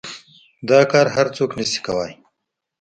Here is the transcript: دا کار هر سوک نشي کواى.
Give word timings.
دا 0.69 0.79
کار 0.91 1.07
هر 1.15 1.27
سوک 1.37 1.51
نشي 1.59 1.79
کواى. 1.85 2.11